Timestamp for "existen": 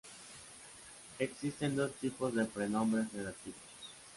1.19-1.75